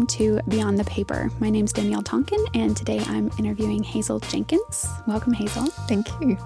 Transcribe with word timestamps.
welcome 0.00 0.16
to 0.16 0.40
Beyond 0.48 0.78
the 0.78 0.84
Paper. 0.84 1.30
My 1.40 1.50
name 1.50 1.66
is 1.66 1.74
Danielle 1.74 2.00
Tonkin, 2.00 2.42
and 2.54 2.74
today 2.74 3.00
I'm 3.06 3.30
interviewing 3.38 3.82
Hazel 3.82 4.18
Jenkins. 4.18 4.88
Welcome, 5.06 5.34
Hazel. 5.34 5.66
Thank 5.88 6.08
you. 6.22 6.38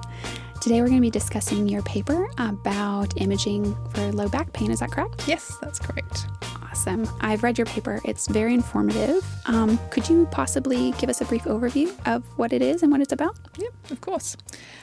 Today 0.60 0.80
we're 0.80 0.88
going 0.88 0.98
to 0.98 1.02
be 1.02 1.08
discussing 1.10 1.68
your 1.68 1.82
paper 1.82 2.28
about 2.38 3.16
imaging 3.20 3.76
for 3.90 4.10
low 4.10 4.28
back 4.28 4.52
pain. 4.52 4.72
Is 4.72 4.80
that 4.80 4.90
correct? 4.90 5.28
Yes, 5.28 5.56
that's 5.60 5.78
correct. 5.78 6.26
Awesome. 6.68 7.08
I've 7.20 7.44
read 7.44 7.56
your 7.56 7.66
paper, 7.66 8.00
it's 8.04 8.26
very 8.26 8.54
informative. 8.54 9.24
Um, 9.46 9.78
could 9.90 10.08
you 10.08 10.26
possibly 10.32 10.90
give 10.92 11.08
us 11.08 11.20
a 11.20 11.24
brief 11.24 11.44
overview 11.44 11.94
of 12.06 12.24
what 12.36 12.52
it 12.52 12.60
is 12.60 12.82
and 12.82 12.90
what 12.90 13.02
it's 13.02 13.12
about? 13.12 13.36
Yep, 13.56 13.72
of 13.92 14.00
course. 14.00 14.36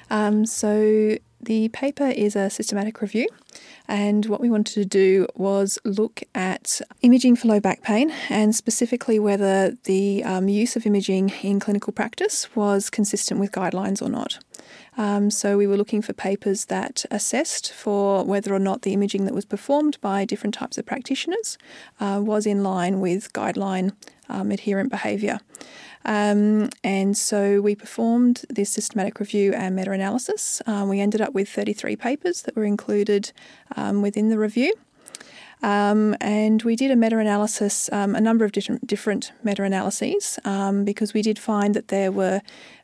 Um, 0.10 0.46
so, 0.46 1.18
the 1.44 1.70
paper 1.70 2.08
is 2.08 2.36
a 2.36 2.50
systematic 2.50 3.02
review, 3.02 3.28
and 3.88 4.26
what 4.26 4.40
we 4.40 4.50
wanted 4.50 4.73
to 4.76 4.86
do 4.86 5.27
was 5.36 5.80
look 5.84 6.23
at 6.34 6.81
imaging 7.02 7.36
for 7.36 7.48
low 7.48 7.59
back 7.59 7.81
pain 7.81 8.14
and 8.30 8.55
specifically 8.55 9.20
whether 9.20 9.77
the 9.84 10.23
um, 10.23 10.48
use 10.48 10.76
of 10.76 10.86
imaging 10.86 11.30
in 11.41 11.59
clinical 11.59 11.91
practice 11.91 12.55
was 12.55 12.90
consistent 12.90 13.40
with 13.40 13.52
guidelines 13.52 14.02
or 14.02 14.09
not. 14.09 14.40
Um, 14.98 15.31
so, 15.31 15.58
we 15.58 15.67
were 15.67 15.77
looking 15.77 16.02
for 16.02 16.14
papers 16.14 16.66
that 16.66 17.05
assessed 17.09 17.72
for 17.72 18.23
whether 18.23 18.53
or 18.53 18.59
not 18.59 18.81
the 18.81 18.94
imaging 18.94 19.26
that 19.26 19.34
was 19.34 19.45
performed 19.45 19.98
by 20.02 20.26
different 20.26 20.53
types 20.53 20.78
of 20.78 20.86
practitioners 20.86 21.58
uh, 22.00 22.20
was 22.23 22.45
in 22.45 22.64
line 22.64 23.00
with 23.00 23.31
guideline 23.34 23.94
um, 24.30 24.52
adherent 24.52 24.89
behaviour. 24.89 25.39
Um, 26.05 26.70
and 26.84 27.18
so 27.18 27.62
we 27.62 27.76
performed 27.76 28.44
this 28.50 28.70
systematic 28.70 29.20
review 29.20 29.54
and 29.54 29.76
meta 29.76 29.92
analysis. 29.92 30.62
Um, 30.66 30.90
we 30.90 31.00
ended 31.00 31.22
up 31.22 31.34
with 31.34 31.50
33 31.50 31.96
papers 31.96 32.42
that 32.44 32.55
were 32.55 32.66
included 32.66 33.32
um, 33.76 34.02
within 34.02 34.30
the 34.30 34.38
review. 34.38 34.73
Um, 35.64 36.16
and 36.20 36.64
we 36.64 36.75
did 36.75 36.90
a 36.90 36.95
meta 36.95 37.20
analysis, 37.20 37.88
um, 37.92 38.16
a 38.16 38.22
number 38.22 38.45
of 38.45 38.52
different, 38.52 38.88
different 38.88 39.31
meta 39.44 39.64
analyses, 39.64 40.40
um, 40.44 40.84
because 40.84 41.14
we 41.14 41.22
did 41.22 41.38
find 41.38 41.75
that 41.75 41.90
there 41.90 42.12
were 42.12 42.42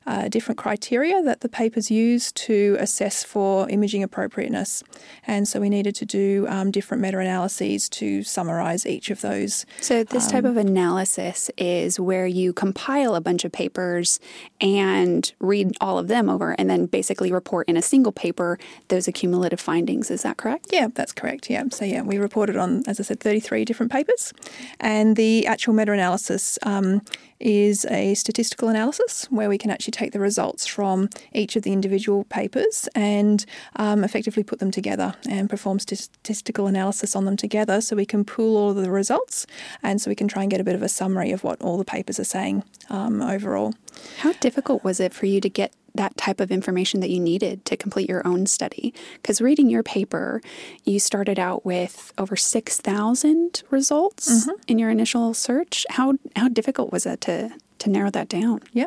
uh, 0.07 0.29
different 0.29 0.57
criteria 0.57 1.21
that 1.21 1.41
the 1.41 1.49
papers 1.49 1.91
use 1.91 2.31
to 2.31 2.77
assess 2.79 3.25
for 3.25 3.69
imaging 3.69 4.01
appropriateness. 4.01 4.81
And 5.27 5.45
so 5.47 5.59
we 5.59 5.69
needed 5.69 5.95
to 5.95 6.05
do 6.05 6.45
um, 6.47 6.71
different 6.71 7.03
meta 7.03 7.19
analyses 7.19 7.89
to 7.89 8.23
summarise 8.23 8.85
each 8.85 9.09
of 9.09 9.19
those. 9.19 9.65
So, 9.81 10.05
this 10.05 10.25
um, 10.27 10.31
type 10.31 10.43
of 10.45 10.55
analysis 10.55 11.51
is 11.57 11.99
where 11.99 12.25
you 12.25 12.53
compile 12.53 13.15
a 13.15 13.21
bunch 13.21 13.43
of 13.43 13.51
papers 13.51 14.21
and 14.61 15.31
read 15.39 15.75
all 15.81 15.99
of 15.99 16.07
them 16.07 16.29
over 16.29 16.55
and 16.57 16.69
then 16.69 16.85
basically 16.85 17.31
report 17.31 17.67
in 17.67 17.75
a 17.75 17.81
single 17.81 18.13
paper 18.13 18.57
those 18.87 19.09
accumulative 19.09 19.59
findings. 19.59 20.09
Is 20.09 20.23
that 20.23 20.37
correct? 20.37 20.67
Yeah, 20.71 20.87
that's 20.93 21.11
correct. 21.11 21.49
Yeah. 21.49 21.65
So, 21.71 21.83
yeah, 21.83 22.01
we 22.01 22.17
reported 22.17 22.55
on, 22.55 22.83
as 22.87 23.01
I 23.01 23.03
said, 23.03 23.19
33 23.19 23.65
different 23.65 23.91
papers. 23.91 24.31
And 24.79 25.17
the 25.17 25.45
actual 25.47 25.73
meta 25.73 25.91
analysis 25.91 26.57
um, 26.63 27.01
is 27.39 27.85
a 27.85 28.13
statistical 28.15 28.69
analysis 28.69 29.25
where 29.29 29.49
we 29.49 29.57
can 29.57 29.69
actually 29.69 29.91
take 29.97 30.11
the 30.11 30.19
results 30.19 30.65
from 30.65 31.09
each 31.33 31.55
of 31.55 31.63
the 31.63 31.73
individual 31.73 32.23
papers 32.25 32.87
and 32.95 33.45
um, 33.75 34.03
effectively 34.03 34.43
put 34.43 34.59
them 34.59 34.71
together 34.71 35.15
and 35.29 35.49
perform 35.49 35.79
statistical 35.79 36.67
analysis 36.67 37.15
on 37.15 37.25
them 37.25 37.37
together 37.37 37.81
so 37.81 37.95
we 37.95 38.05
can 38.05 38.23
pool 38.23 38.57
all 38.57 38.69
of 38.69 38.75
the 38.75 38.91
results 38.91 39.47
and 39.83 39.99
so 39.99 40.09
we 40.09 40.15
can 40.15 40.27
try 40.27 40.43
and 40.43 40.51
get 40.51 40.61
a 40.61 40.63
bit 40.63 40.75
of 40.75 40.83
a 40.83 40.89
summary 40.89 41.31
of 41.31 41.43
what 41.43 41.61
all 41.61 41.77
the 41.77 41.85
papers 41.85 42.19
are 42.19 42.23
saying 42.23 42.63
um, 42.89 43.21
overall. 43.21 43.73
How 44.19 44.33
difficult 44.33 44.83
was 44.83 44.99
it 44.99 45.13
for 45.13 45.25
you 45.25 45.41
to 45.41 45.49
get 45.49 45.73
that 45.95 46.15
type 46.15 46.39
of 46.39 46.51
information 46.51 46.99
that 47.01 47.09
you 47.09 47.19
needed 47.19 47.65
to 47.65 47.75
complete 47.75 48.07
your 48.07 48.25
own 48.25 48.45
study. 48.45 48.93
Because 49.15 49.41
reading 49.41 49.69
your 49.69 49.83
paper, 49.83 50.41
you 50.85 50.99
started 50.99 51.37
out 51.37 51.65
with 51.65 52.13
over 52.17 52.35
6,000 52.35 53.63
results 53.69 54.31
mm-hmm. 54.31 54.61
in 54.67 54.79
your 54.79 54.89
initial 54.89 55.33
search. 55.33 55.85
How, 55.89 56.13
how 56.35 56.47
difficult 56.49 56.91
was 56.91 57.03
that 57.03 57.19
to, 57.21 57.51
to 57.79 57.89
narrow 57.89 58.09
that 58.11 58.29
down? 58.29 58.61
Yeah. 58.73 58.85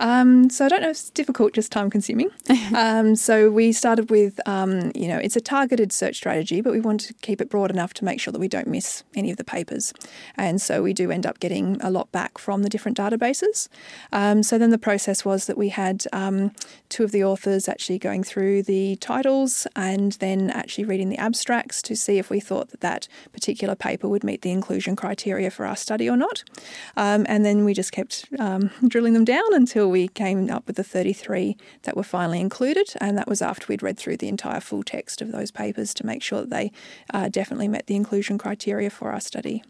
Um, 0.00 0.50
so 0.50 0.64
I 0.64 0.68
don't 0.68 0.82
know 0.82 0.90
if 0.90 0.96
it's 0.96 1.10
difficult, 1.10 1.52
just 1.52 1.72
time 1.72 1.90
consuming. 1.90 2.30
um, 2.74 3.16
so 3.16 3.50
we 3.50 3.72
started 3.72 4.10
with, 4.10 4.40
um, 4.46 4.92
you 4.94 5.08
know, 5.08 5.18
it's 5.18 5.36
a 5.36 5.40
targeted 5.40 5.92
search 5.92 6.16
strategy, 6.16 6.60
but 6.60 6.72
we 6.72 6.80
want 6.80 7.00
to 7.02 7.14
keep 7.14 7.40
it 7.40 7.48
broad 7.48 7.70
enough 7.70 7.94
to 7.94 8.04
make 8.04 8.20
sure 8.20 8.32
that 8.32 8.38
we 8.38 8.48
don't 8.48 8.66
miss 8.66 9.04
any 9.14 9.30
of 9.30 9.36
the 9.36 9.44
papers. 9.44 9.92
And 10.36 10.60
so 10.60 10.82
we 10.82 10.92
do 10.92 11.10
end 11.10 11.26
up 11.26 11.40
getting 11.40 11.80
a 11.80 11.90
lot 11.90 12.10
back 12.12 12.38
from 12.38 12.62
the 12.62 12.68
different 12.68 12.96
databases. 12.96 13.68
Um, 14.12 14.42
so 14.42 14.58
then 14.58 14.70
the 14.70 14.78
process 14.78 15.24
was 15.24 15.46
that 15.46 15.58
we 15.58 15.70
had 15.70 16.04
um, 16.12 16.52
two 16.88 17.04
of 17.04 17.12
the 17.12 17.24
authors 17.24 17.68
actually 17.68 17.98
going 17.98 18.22
through 18.22 18.62
the 18.62 18.96
titles 18.96 19.66
and 19.74 20.12
then 20.12 20.50
actually 20.50 20.84
reading 20.84 21.08
the 21.08 21.18
abstracts 21.18 21.82
to 21.82 21.96
see 21.96 22.18
if 22.18 22.30
we 22.30 22.40
thought 22.40 22.70
that 22.70 22.80
that 22.80 23.08
particular 23.32 23.74
paper 23.74 24.08
would 24.08 24.24
meet 24.24 24.42
the 24.42 24.50
inclusion 24.50 24.96
criteria 24.96 25.50
for 25.50 25.66
our 25.66 25.76
study 25.76 26.08
or 26.08 26.16
not. 26.16 26.44
Um, 26.96 27.26
and 27.28 27.44
then 27.44 27.64
we 27.64 27.74
just 27.74 27.92
kept 27.92 28.25
um, 28.38 28.70
drilling 28.86 29.14
them 29.14 29.24
down 29.24 29.52
until 29.52 29.90
we 29.90 30.08
came 30.08 30.50
up 30.50 30.66
with 30.66 30.76
the 30.76 30.84
33 30.84 31.56
that 31.82 31.96
were 31.96 32.02
finally 32.02 32.40
included. 32.40 32.92
And 33.00 33.16
that 33.18 33.28
was 33.28 33.42
after 33.42 33.66
we'd 33.68 33.82
read 33.82 33.98
through 33.98 34.18
the 34.18 34.28
entire 34.28 34.60
full 34.60 34.82
text 34.82 35.20
of 35.22 35.32
those 35.32 35.50
papers 35.50 35.94
to 35.94 36.06
make 36.06 36.22
sure 36.22 36.40
that 36.40 36.50
they 36.50 36.72
uh, 37.12 37.28
definitely 37.28 37.68
met 37.68 37.86
the 37.86 37.96
inclusion 37.96 38.38
criteria 38.38 38.90
for 38.90 39.12
our 39.12 39.20
study. 39.20 39.62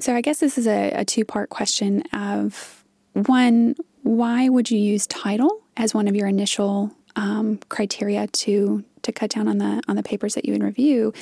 So 0.00 0.14
I 0.14 0.20
guess 0.20 0.40
this 0.40 0.58
is 0.58 0.66
a, 0.66 0.90
a 0.92 1.04
two 1.04 1.24
part 1.24 1.50
question 1.50 2.02
of 2.12 2.84
one, 3.12 3.76
why 4.02 4.48
would 4.48 4.70
you 4.70 4.78
use 4.78 5.06
title 5.06 5.62
as 5.76 5.94
one 5.94 6.08
of 6.08 6.16
your 6.16 6.26
initial 6.26 6.90
um, 7.16 7.58
criteria 7.68 8.26
to 8.26 8.84
to 9.02 9.12
cut 9.12 9.30
down 9.30 9.48
on 9.48 9.58
the 9.58 9.82
on 9.86 9.96
the 9.96 10.02
papers 10.02 10.34
that 10.34 10.44
you 10.44 10.52
would 10.52 10.62
review, 10.62 11.12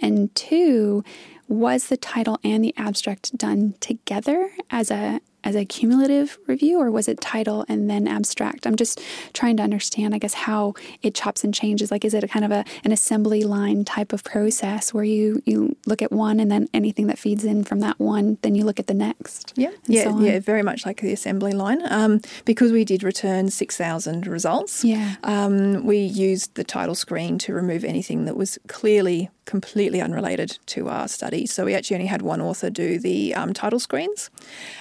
and 0.00 0.34
two, 0.34 1.02
was 1.48 1.88
the 1.88 1.96
title 1.96 2.38
and 2.44 2.62
the 2.62 2.74
abstract 2.76 3.36
done 3.36 3.74
together 3.80 4.52
as 4.70 4.90
a 4.90 5.20
as 5.44 5.56
a 5.56 5.64
cumulative 5.64 6.38
review 6.46 6.80
or 6.80 6.90
was 6.90 7.08
it 7.08 7.20
title 7.20 7.64
and 7.68 7.88
then 7.88 8.06
abstract? 8.06 8.66
I'm 8.66 8.76
just 8.76 9.00
trying 9.32 9.56
to 9.58 9.62
understand, 9.62 10.14
I 10.14 10.18
guess, 10.18 10.34
how 10.34 10.74
it 11.02 11.14
chops 11.14 11.44
and 11.44 11.54
changes. 11.54 11.90
Like, 11.90 12.04
is 12.04 12.14
it 12.14 12.24
a 12.24 12.28
kind 12.28 12.44
of 12.44 12.50
a, 12.50 12.64
an 12.84 12.92
assembly 12.92 13.42
line 13.44 13.84
type 13.84 14.12
of 14.12 14.24
process 14.24 14.92
where 14.92 15.04
you, 15.04 15.42
you 15.46 15.76
look 15.86 16.02
at 16.02 16.12
one 16.12 16.40
and 16.40 16.50
then 16.50 16.68
anything 16.74 17.06
that 17.08 17.18
feeds 17.18 17.44
in 17.44 17.64
from 17.64 17.80
that 17.80 17.98
one, 17.98 18.38
then 18.42 18.54
you 18.54 18.64
look 18.64 18.78
at 18.78 18.86
the 18.86 18.94
next? 18.94 19.52
Yeah, 19.56 19.70
yeah, 19.86 20.04
so 20.04 20.20
yeah, 20.20 20.40
very 20.40 20.62
much 20.62 20.86
like 20.86 21.00
the 21.00 21.12
assembly 21.12 21.52
line. 21.52 21.82
Um, 21.90 22.20
because 22.44 22.72
we 22.72 22.84
did 22.84 23.02
return 23.02 23.50
6,000 23.50 24.26
results, 24.26 24.84
yeah. 24.84 25.16
Um, 25.22 25.84
we 25.84 25.98
used 25.98 26.54
the 26.54 26.64
title 26.64 26.94
screen 26.94 27.38
to 27.38 27.52
remove 27.52 27.84
anything 27.84 28.24
that 28.24 28.36
was 28.36 28.58
clearly 28.68 29.30
completely 29.50 30.00
unrelated 30.00 30.58
to 30.64 30.88
our 30.88 31.08
study. 31.08 31.44
So 31.44 31.64
we 31.64 31.74
actually 31.74 31.96
only 31.96 32.06
had 32.06 32.22
one 32.22 32.40
author 32.40 32.70
do 32.70 33.00
the 33.00 33.34
um, 33.34 33.52
title 33.52 33.80
screens. 33.80 34.30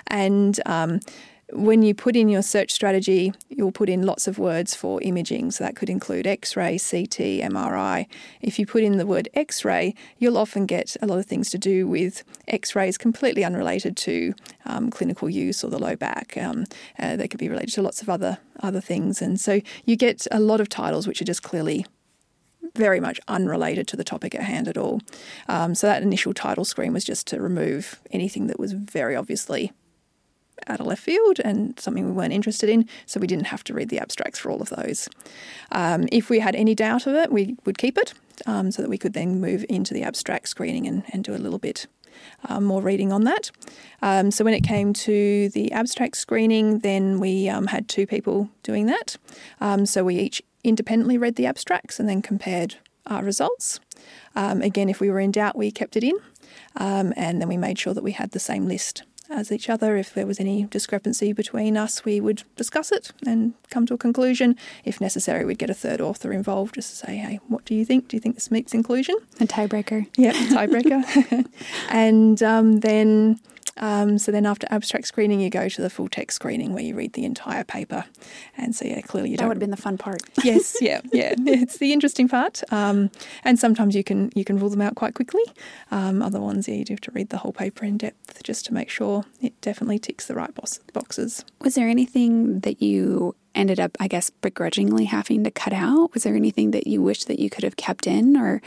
And 0.05 0.59
um, 0.67 0.99
when 1.51 1.81
you 1.81 1.95
put 1.95 2.15
in 2.15 2.29
your 2.29 2.43
search 2.43 2.71
strategy, 2.71 3.33
you'll 3.49 3.71
put 3.71 3.89
in 3.89 4.05
lots 4.05 4.27
of 4.27 4.37
words 4.37 4.75
for 4.75 5.01
imaging. 5.01 5.49
So 5.49 5.63
that 5.63 5.75
could 5.75 5.89
include 5.89 6.27
X 6.27 6.55
ray, 6.55 6.73
CT, 6.77 7.41
MRI. 7.49 8.05
If 8.41 8.59
you 8.59 8.67
put 8.67 8.83
in 8.83 8.97
the 8.97 9.07
word 9.07 9.27
X 9.33 9.65
ray, 9.65 9.95
you'll 10.19 10.37
often 10.37 10.67
get 10.67 10.95
a 11.01 11.07
lot 11.07 11.17
of 11.17 11.25
things 11.25 11.49
to 11.49 11.57
do 11.57 11.87
with 11.87 12.23
X 12.47 12.75
rays 12.75 12.95
completely 12.95 13.43
unrelated 13.43 13.97
to 13.97 14.35
um, 14.67 14.91
clinical 14.91 15.31
use 15.31 15.63
or 15.63 15.71
the 15.71 15.79
low 15.79 15.95
back. 15.95 16.37
Um, 16.37 16.65
uh, 16.99 17.15
they 17.15 17.27
could 17.27 17.39
be 17.39 17.49
related 17.49 17.73
to 17.73 17.81
lots 17.81 18.03
of 18.03 18.09
other, 18.09 18.37
other 18.59 18.81
things. 18.81 19.19
And 19.19 19.41
so 19.41 19.61
you 19.85 19.95
get 19.95 20.27
a 20.29 20.39
lot 20.39 20.61
of 20.61 20.69
titles 20.69 21.07
which 21.07 21.21
are 21.23 21.25
just 21.25 21.41
clearly 21.41 21.87
very 22.75 22.99
much 22.99 23.19
unrelated 23.27 23.87
to 23.87 23.97
the 23.97 24.03
topic 24.03 24.35
at 24.35 24.43
hand 24.43 24.67
at 24.67 24.77
all. 24.77 25.01
Um, 25.47 25.75
so 25.75 25.87
that 25.87 26.03
initial 26.03 26.33
title 26.33 26.65
screen 26.65 26.93
was 26.93 27.03
just 27.03 27.27
to 27.27 27.41
remove 27.41 27.99
anything 28.11 28.47
that 28.47 28.59
was 28.59 28.73
very 28.73 29.15
obviously 29.15 29.71
out 30.67 30.79
of 30.79 30.85
left 30.85 31.01
field 31.01 31.39
and 31.43 31.79
something 31.79 32.05
we 32.05 32.11
weren't 32.11 32.33
interested 32.33 32.69
in, 32.69 32.87
so 33.05 33.19
we 33.19 33.27
didn't 33.27 33.45
have 33.45 33.63
to 33.63 33.73
read 33.73 33.89
the 33.89 33.99
abstracts 33.99 34.39
for 34.39 34.51
all 34.51 34.61
of 34.61 34.69
those. 34.69 35.09
Um, 35.71 36.07
if 36.11 36.29
we 36.29 36.39
had 36.39 36.55
any 36.55 36.75
doubt 36.75 37.07
of 37.07 37.15
it, 37.15 37.31
we 37.31 37.55
would 37.65 37.77
keep 37.77 37.97
it 37.97 38.13
um, 38.45 38.71
so 38.71 38.81
that 38.81 38.89
we 38.89 38.97
could 38.97 39.13
then 39.13 39.39
move 39.39 39.65
into 39.69 39.93
the 39.93 40.03
abstract 40.03 40.49
screening 40.49 40.87
and, 40.87 41.03
and 41.13 41.23
do 41.23 41.33
a 41.33 41.37
little 41.37 41.59
bit 41.59 41.87
um, 42.49 42.65
more 42.65 42.81
reading 42.81 43.13
on 43.13 43.23
that. 43.23 43.51
Um, 44.01 44.31
so 44.31 44.43
when 44.43 44.53
it 44.53 44.63
came 44.63 44.93
to 44.93 45.49
the 45.49 45.71
abstract 45.71 46.17
screening, 46.17 46.79
then 46.79 47.19
we 47.19 47.49
um, 47.49 47.67
had 47.67 47.87
two 47.87 48.05
people 48.05 48.49
doing 48.63 48.85
that. 48.87 49.17
Um, 49.61 49.85
so 49.85 50.03
we 50.03 50.17
each 50.17 50.41
independently 50.63 51.17
read 51.17 51.35
the 51.35 51.45
abstracts 51.45 51.99
and 51.99 52.07
then 52.07 52.21
compared 52.21 52.75
our 53.07 53.23
results. 53.23 53.79
Um, 54.35 54.61
again, 54.61 54.89
if 54.89 54.99
we 54.99 55.09
were 55.09 55.19
in 55.19 55.31
doubt, 55.31 55.57
we 55.57 55.71
kept 55.71 55.95
it 55.95 56.03
in, 56.03 56.17
um, 56.75 57.13
and 57.15 57.41
then 57.41 57.47
we 57.47 57.57
made 57.57 57.79
sure 57.79 57.93
that 57.93 58.03
we 58.03 58.11
had 58.11 58.31
the 58.31 58.39
same 58.39 58.67
list 58.67 59.03
as 59.29 59.51
each 59.51 59.69
other. 59.69 59.95
If 59.95 60.13
there 60.13 60.25
was 60.25 60.39
any 60.39 60.63
discrepancy 60.63 61.33
between 61.33 61.77
us, 61.77 62.03
we 62.03 62.19
would 62.19 62.43
discuss 62.55 62.91
it 62.91 63.11
and 63.25 63.53
come 63.69 63.85
to 63.87 63.93
a 63.93 63.97
conclusion. 63.97 64.55
If 64.85 64.99
necessary, 64.99 65.45
we'd 65.45 65.59
get 65.59 65.69
a 65.69 65.75
third 65.75 66.01
author 66.01 66.31
involved 66.31 66.75
just 66.75 66.89
to 66.89 66.95
say, 66.95 67.17
hey, 67.17 67.39
what 67.47 67.65
do 67.65 67.75
you 67.75 67.85
think? 67.85 68.07
Do 68.07 68.17
you 68.17 68.21
think 68.21 68.35
this 68.35 68.51
meets 68.51 68.73
inclusion? 68.73 69.15
A 69.39 69.45
tiebreaker. 69.45 70.07
Yeah, 70.15 70.33
tiebreaker. 70.33 71.45
and 71.89 72.41
um, 72.41 72.79
then 72.79 73.39
Um, 73.79 74.17
so 74.17 74.31
then 74.31 74.45
after 74.45 74.67
abstract 74.69 75.07
screening, 75.07 75.39
you 75.39 75.49
go 75.49 75.69
to 75.69 75.81
the 75.81 75.89
full 75.89 76.07
text 76.07 76.35
screening 76.35 76.73
where 76.73 76.83
you 76.83 76.95
read 76.95 77.13
the 77.13 77.25
entire 77.25 77.63
paper. 77.63 78.05
And 78.57 78.75
so 78.75 78.85
yeah, 78.85 79.01
clearly 79.01 79.31
you 79.31 79.37
that 79.37 79.43
don't. 79.43 79.45
That 79.45 79.49
would 79.49 79.55
have 79.57 79.59
been 79.59 79.71
the 79.71 79.77
fun 79.77 79.97
part. 79.97 80.21
yes, 80.43 80.77
yeah, 80.81 81.01
yeah. 81.11 81.35
It's 81.59 81.77
the 81.77 81.93
interesting 81.93 82.27
part. 82.27 82.61
Um, 82.71 83.09
and 83.43 83.59
sometimes 83.59 83.95
you 83.95 84.03
can 84.03 84.31
you 84.35 84.45
can 84.45 84.59
rule 84.59 84.69
them 84.69 84.81
out 84.81 84.95
quite 84.95 85.13
quickly. 85.13 85.43
Um, 85.91 86.21
other 86.21 86.39
ones, 86.39 86.67
yeah, 86.67 86.75
you 86.75 86.85
do 86.85 86.93
have 86.93 87.01
to 87.01 87.11
read 87.11 87.29
the 87.29 87.37
whole 87.37 87.53
paper 87.53 87.85
in 87.85 87.97
depth 87.97 88.43
just 88.43 88.65
to 88.65 88.73
make 88.73 88.89
sure 88.89 89.25
it 89.41 89.59
definitely 89.61 89.99
ticks 89.99 90.27
the 90.27 90.35
right 90.35 90.53
box- 90.53 90.79
boxes. 90.93 91.43
Was 91.61 91.75
there 91.75 91.87
anything 91.87 92.61
that 92.61 92.81
you 92.81 93.35
ended 93.55 93.79
up, 93.79 93.97
I 93.99 94.07
guess, 94.07 94.29
begrudgingly 94.29 95.05
having 95.05 95.43
to 95.43 95.51
cut 95.51 95.73
out? 95.73 96.13
Was 96.13 96.23
there 96.23 96.35
anything 96.35 96.71
that 96.71 96.87
you 96.87 97.01
wish 97.01 97.25
that 97.25 97.39
you 97.39 97.49
could 97.49 97.63
have 97.63 97.75
kept 97.75 98.07
in 98.07 98.37
or 98.37 98.61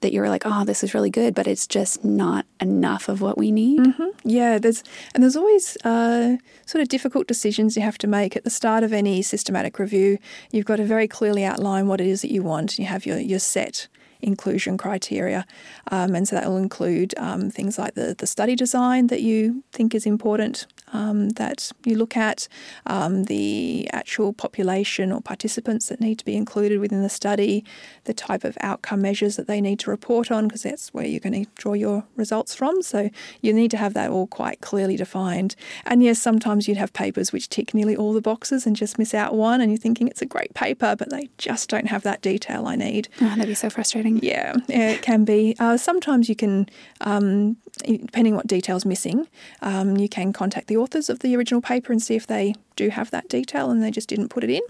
that 0.00 0.12
you 0.12 0.20
were 0.20 0.28
like, 0.28 0.42
oh, 0.44 0.64
this 0.64 0.82
is 0.84 0.94
really 0.94 1.10
good, 1.10 1.34
but 1.34 1.46
it's 1.46 1.66
just 1.66 2.04
not 2.04 2.46
enough 2.60 3.08
of 3.08 3.20
what 3.20 3.36
we 3.36 3.50
need? 3.50 3.80
Mm-hmm. 3.80 4.08
Yeah, 4.24 4.58
there's 4.58 4.82
and 5.14 5.22
there's 5.22 5.36
always 5.36 5.76
uh, 5.84 6.36
sort 6.66 6.82
of 6.82 6.88
difficult 6.88 7.26
decisions 7.26 7.76
you 7.76 7.82
have 7.82 7.98
to 7.98 8.06
make 8.06 8.36
at 8.36 8.44
the 8.44 8.50
start 8.50 8.84
of 8.84 8.92
any 8.92 9.22
systematic 9.22 9.78
review. 9.78 10.18
You've 10.50 10.66
got 10.66 10.76
to 10.76 10.84
very 10.84 11.08
clearly 11.08 11.44
outline 11.44 11.86
what 11.86 12.00
it 12.00 12.06
is 12.06 12.22
that 12.22 12.32
you 12.32 12.42
want. 12.42 12.78
You 12.78 12.86
have 12.86 13.06
your 13.06 13.18
your 13.18 13.38
set 13.38 13.88
inclusion 14.20 14.76
criteria. 14.76 15.44
Um, 15.90 16.14
and 16.14 16.26
so 16.26 16.36
that 16.36 16.48
will 16.48 16.56
include 16.56 17.14
um, 17.18 17.50
things 17.50 17.78
like 17.78 17.94
the, 17.94 18.14
the 18.16 18.26
study 18.26 18.54
design 18.54 19.08
that 19.08 19.22
you 19.22 19.64
think 19.72 19.94
is 19.94 20.06
important 20.06 20.66
um, 20.92 21.30
that 21.30 21.70
you 21.84 21.96
look 21.96 22.16
at, 22.16 22.48
um, 22.86 23.24
the 23.24 23.88
actual 23.92 24.32
population 24.32 25.12
or 25.12 25.20
participants 25.20 25.88
that 25.88 26.00
need 26.00 26.18
to 26.18 26.24
be 26.24 26.36
included 26.36 26.80
within 26.80 27.02
the 27.02 27.08
study, 27.08 27.64
the 28.04 28.14
type 28.14 28.44
of 28.44 28.56
outcome 28.60 29.02
measures 29.02 29.36
that 29.36 29.46
they 29.46 29.60
need 29.60 29.78
to 29.80 29.90
report 29.90 30.30
on, 30.30 30.48
because 30.48 30.62
that's 30.62 30.88
where 30.94 31.06
you're 31.06 31.20
going 31.20 31.44
to 31.44 31.50
draw 31.56 31.74
your 31.74 32.04
results 32.16 32.54
from. 32.54 32.82
So 32.82 33.10
you 33.42 33.52
need 33.52 33.70
to 33.72 33.76
have 33.76 33.94
that 33.94 34.10
all 34.10 34.26
quite 34.26 34.60
clearly 34.60 34.96
defined. 34.96 35.54
And 35.84 36.02
yes, 36.02 36.18
sometimes 36.18 36.66
you'd 36.66 36.78
have 36.78 36.92
papers 36.92 37.32
which 37.32 37.48
tick 37.48 37.74
nearly 37.74 37.96
all 37.96 38.12
the 38.12 38.22
boxes 38.22 38.66
and 38.66 38.74
just 38.74 38.98
miss 38.98 39.14
out 39.14 39.34
one, 39.34 39.60
and 39.60 39.70
you're 39.70 39.78
thinking 39.78 40.08
it's 40.08 40.22
a 40.22 40.26
great 40.26 40.54
paper, 40.54 40.96
but 40.96 41.10
they 41.10 41.28
just 41.38 41.68
don't 41.68 41.86
have 41.88 42.02
that 42.02 42.22
detail 42.22 42.66
I 42.66 42.76
need. 42.76 43.08
Oh, 43.20 43.28
that'd 43.28 43.46
be 43.46 43.54
so 43.54 43.68
frustrating. 43.68 44.07
Yeah, 44.16 44.54
yeah 44.68 44.90
it 44.90 45.02
can 45.02 45.24
be. 45.24 45.54
Uh, 45.58 45.76
sometimes 45.76 46.28
you 46.28 46.34
can, 46.34 46.68
um, 47.00 47.56
depending 47.84 48.34
what 48.34 48.46
details 48.46 48.84
missing, 48.84 49.28
um, 49.62 49.96
you 49.96 50.08
can 50.08 50.32
contact 50.32 50.66
the 50.66 50.76
authors 50.76 51.08
of 51.08 51.20
the 51.20 51.36
original 51.36 51.60
paper 51.60 51.92
and 51.92 52.02
see 52.02 52.16
if 52.16 52.26
they 52.26 52.54
do 52.76 52.88
have 52.88 53.10
that 53.10 53.28
detail 53.28 53.70
and 53.70 53.82
they 53.82 53.90
just 53.90 54.08
didn't 54.08 54.28
put 54.28 54.44
it 54.44 54.50
in. 54.50 54.62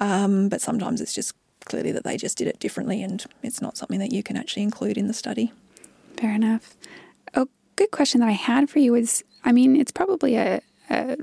Um, 0.00 0.48
but 0.48 0.60
sometimes 0.60 1.00
it's 1.00 1.14
just 1.14 1.34
clearly 1.64 1.92
that 1.92 2.04
they 2.04 2.16
just 2.16 2.38
did 2.38 2.48
it 2.48 2.58
differently 2.58 3.02
and 3.02 3.24
it's 3.42 3.60
not 3.60 3.76
something 3.76 4.00
that 4.00 4.12
you 4.12 4.22
can 4.22 4.36
actually 4.36 4.62
include 4.62 4.96
in 4.96 5.06
the 5.06 5.14
study. 5.14 5.52
Fair 6.16 6.34
enough. 6.34 6.74
A 7.34 7.46
good 7.76 7.90
question 7.90 8.20
that 8.20 8.28
I 8.28 8.32
had 8.32 8.70
for 8.70 8.78
you 8.78 8.94
is 8.94 9.24
I 9.44 9.52
mean, 9.52 9.76
it's 9.76 9.92
probably 9.92 10.36
a, 10.36 10.60
a 10.88 11.16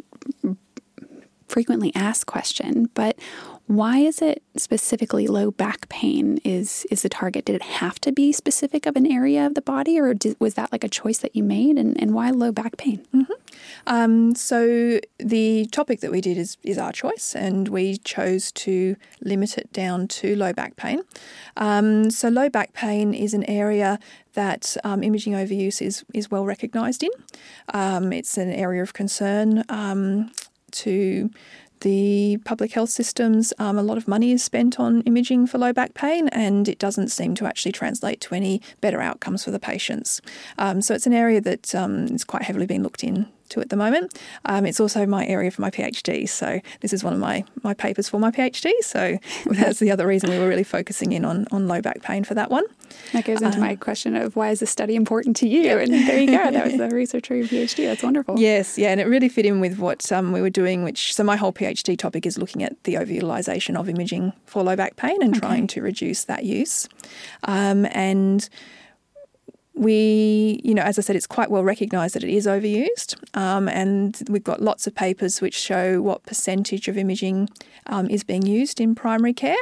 frequently 1.48 1.92
asked 1.96 2.26
question, 2.26 2.90
but 2.94 3.18
why 3.70 4.00
is 4.00 4.20
it 4.20 4.42
specifically 4.58 5.28
low 5.28 5.52
back 5.52 5.88
pain 5.90 6.40
is 6.44 6.88
is 6.90 7.04
the 7.04 7.10
target? 7.10 7.46
Did 7.46 7.58
it 7.58 7.62
have 7.62 8.00
to 8.02 8.12
be 8.12 8.32
specific 8.32 8.88
of 8.88 8.96
an 8.96 9.06
area 9.06 9.46
of 9.46 9.54
the 9.54 9.62
body, 9.62 10.00
or 10.00 10.16
did, 10.16 10.36
was 10.40 10.56
that 10.56 10.72
like 10.72 10.84
a 10.84 10.90
choice 10.90 11.20
that 11.20 11.36
you 11.36 11.44
made? 11.44 11.78
And, 11.78 11.96
and 12.02 12.16
why 12.16 12.32
low 12.32 12.52
back 12.52 12.78
pain? 12.78 13.06
Mm-hmm. 13.14 13.32
Um, 13.86 14.34
so 14.34 15.00
the 15.20 15.68
topic 15.68 16.00
that 16.00 16.12
we 16.12 16.20
did 16.20 16.36
is 16.36 16.58
is 16.64 16.80
our 16.80 16.92
choice, 16.92 17.36
and 17.36 17.68
we 17.68 17.98
chose 17.98 18.52
to 18.54 18.96
limit 19.22 19.56
it 19.60 19.72
down 19.72 20.08
to 20.08 20.36
low 20.36 20.52
back 20.52 20.76
pain. 20.76 21.04
Um, 21.56 22.10
so 22.10 22.28
low 22.28 22.50
back 22.50 22.74
pain 22.74 23.14
is 23.14 23.36
an 23.36 23.44
area 23.44 24.00
that 24.34 24.78
um, 24.84 25.04
imaging 25.04 25.34
overuse 25.34 25.80
is 25.80 26.04
is 26.12 26.32
well 26.32 26.44
recognised 26.44 27.04
in. 27.04 27.12
Um, 27.72 28.14
it's 28.14 28.36
an 28.36 28.50
area 28.50 28.82
of 28.82 28.94
concern 28.94 29.64
um, 29.70 30.32
to 30.72 31.30
the 31.82 32.38
public 32.46 32.72
health 32.72 32.90
systems, 32.90 33.54
um, 33.60 33.78
a 33.78 33.84
lot 33.84 33.98
of 33.98 34.08
money 34.08 34.32
is 34.32 34.44
spent 34.44 34.80
on 34.80 35.02
imaging 35.02 35.48
for 35.48 35.58
low 35.58 35.74
back 35.74 35.94
pain, 35.94 36.28
and 36.30 36.68
it 36.68 36.80
doesn't 36.80 37.10
seem 37.10 37.36
to 37.36 37.46
actually 37.46 37.72
translate 37.72 38.22
to 38.22 38.36
any 38.36 38.62
better 38.82 39.02
outcomes 39.02 39.44
for 39.44 39.52
the 39.52 39.60
patients. 39.60 40.22
Um, 40.58 40.82
so 40.82 40.94
it's 40.94 41.08
an 41.08 41.14
area 41.14 41.42
that 41.42 41.74
um, 41.76 42.08
is 42.08 42.24
quite 42.24 42.44
heavily 42.44 42.66
being 42.66 42.84
looked 42.84 43.04
in 43.04 43.28
to 43.50 43.62
at 43.62 43.70
the 43.70 43.76
moment. 43.76 44.20
Um, 44.46 44.66
it's 44.66 44.80
also 44.80 45.06
my 45.06 45.26
area 45.26 45.52
for 45.52 45.62
my 45.62 45.70
PhD, 45.70 46.28
so 46.28 46.60
this 46.82 46.94
is 46.94 47.04
one 47.04 47.14
of 47.14 47.20
my, 47.20 47.44
my 47.64 47.74
papers 47.74 48.10
for 48.10 48.20
my 48.20 48.32
PhD. 48.32 48.72
So 48.82 49.18
that's 49.46 49.80
the 49.80 49.92
other 49.92 50.08
reason 50.08 50.30
we 50.30 50.40
were 50.40 50.48
really 50.48 50.64
focusing 50.64 51.12
in 51.12 51.26
on, 51.26 51.48
on 51.52 51.68
low 51.68 51.82
back 51.82 52.02
pain 52.02 52.24
for 52.24 52.34
that 52.36 52.50
one. 52.50 52.64
That 53.14 53.26
goes 53.26 53.42
into 53.42 53.58
um, 53.58 53.62
my 53.62 53.76
question 53.76 54.16
of 54.16 54.36
why 54.36 54.50
is 54.50 54.60
this 54.60 54.70
study 54.70 54.96
important 54.96 55.36
to 55.38 55.48
you? 55.48 55.78
And 55.78 55.92
there 55.92 56.20
you 56.20 56.28
go. 56.28 56.52
That 56.52 56.66
was 56.66 56.78
the 56.78 56.90
research 56.90 57.28
for 57.28 57.36
your 57.36 57.46
PhD. 57.46 57.86
That's 57.86 58.04
wonderful. 58.04 58.40
Yes, 58.40 58.78
yeah, 58.78 58.90
and 58.90 59.00
it 59.00 59.06
really 59.06 59.30
fit 59.30 59.46
in 59.46 59.60
with 59.60 59.80
what 59.80 60.12
um, 60.12 60.32
we 60.32 60.42
were 60.42 60.50
doing. 60.50 60.84
Which 60.84 61.14
so 61.14 61.24
my 61.24 61.36
whole 61.36 61.54
PhD 61.54 61.98
topic 61.98 62.26
is 62.26 62.38
looking 62.38 62.64
at 62.64 62.84
the 62.84 62.96
overutilization 62.96 63.80
of 63.80 63.90
imaging 63.90 64.34
for 64.46 64.64
low 64.64 64.76
back 64.76 64.96
pain 64.96 65.22
and 65.22 65.36
okay. 65.36 65.40
trying 65.40 65.68
to 65.68 65.82
reduce 65.82 66.26
that 66.26 66.46
use. 66.46 66.88
Um, 67.44 67.86
and 67.92 68.48
we, 69.80 70.60
you 70.62 70.74
know, 70.74 70.82
as 70.82 71.00
I 71.00 71.02
said, 71.02 71.16
it's 71.16 71.26
quite 71.26 71.50
well 71.50 71.64
recognised 71.64 72.14
that 72.16 72.24
it 72.24 72.30
is 72.30 72.46
overused, 72.46 73.16
um, 73.34 73.70
and 73.70 74.22
we've 74.30 74.44
got 74.44 74.62
lots 74.62 74.88
of 74.88 74.94
papers 74.94 75.40
which 75.40 75.56
show 75.56 76.02
what 76.02 76.24
percentage 76.24 76.90
of 76.90 76.98
imaging 76.98 77.50
um, 77.86 78.10
is 78.10 78.26
being 78.26 78.46
used 78.46 78.82
in 78.82 78.94
primary 78.94 79.34
care. 79.34 79.56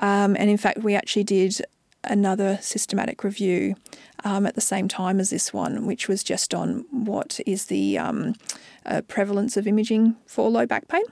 Um, 0.00 0.36
and 0.38 0.48
in 0.48 0.58
fact, 0.58 0.78
we 0.78 0.94
actually 0.94 1.24
did 1.24 1.60
another 2.04 2.56
systematic 2.62 3.24
review 3.24 3.74
um, 4.22 4.46
at 4.46 4.54
the 4.54 4.60
same 4.60 4.86
time 4.86 5.18
as 5.18 5.30
this 5.30 5.52
one, 5.52 5.86
which 5.86 6.06
was 6.06 6.22
just 6.22 6.54
on 6.54 6.84
what 6.92 7.40
is 7.44 7.66
the 7.66 7.98
um, 7.98 8.34
uh, 8.86 9.02
prevalence 9.08 9.56
of 9.56 9.66
imaging 9.66 10.14
for 10.24 10.48
low 10.48 10.66
back 10.66 10.86
pain. 10.86 11.04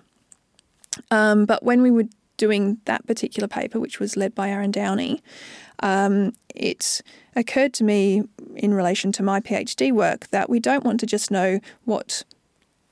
Um, 1.10 1.46
but 1.46 1.64
when 1.64 1.82
we 1.82 1.90
were 1.90 2.04
doing 2.36 2.78
that 2.84 3.04
particular 3.08 3.48
paper, 3.48 3.80
which 3.80 3.98
was 3.98 4.16
led 4.16 4.36
by 4.36 4.50
Aron 4.50 4.70
Downie, 4.70 5.20
um, 5.80 6.32
it 6.54 7.02
occurred 7.36 7.72
to 7.74 7.84
me 7.84 8.22
in 8.56 8.74
relation 8.74 9.12
to 9.12 9.22
my 9.22 9.40
PhD 9.40 9.92
work 9.92 10.28
that 10.28 10.50
we 10.50 10.58
don't 10.58 10.84
want 10.84 10.98
to 11.00 11.06
just 11.06 11.30
know 11.30 11.60
what 11.84 12.24